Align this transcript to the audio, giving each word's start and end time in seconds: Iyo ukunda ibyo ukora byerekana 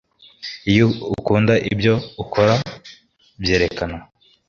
Iyo 0.71 0.85
ukunda 1.19 1.53
ibyo 1.71 1.93
ukora 2.23 2.53
byerekana 3.41 3.97